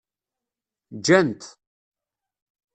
[0.97, 1.41] Ǧǧan-t.